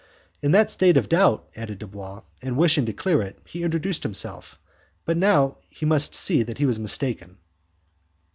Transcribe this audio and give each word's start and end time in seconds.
"In 0.41 0.51
that 0.53 0.71
state 0.71 0.97
of 0.97 1.07
doubt," 1.07 1.47
added 1.55 1.77
Dubois, 1.77 2.23
"and 2.41 2.57
wishing 2.57 2.87
to 2.87 2.91
clear 2.91 3.21
it, 3.21 3.37
he 3.45 3.61
introduced 3.61 4.01
himself, 4.01 4.57
but 5.05 5.15
now 5.15 5.59
he 5.69 5.85
must 5.85 6.15
see 6.15 6.41
that 6.41 6.57
he 6.57 6.65
was 6.65 6.79
mistaken." 6.79 7.37